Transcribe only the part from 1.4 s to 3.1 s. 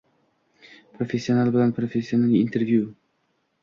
bilan professional intervyu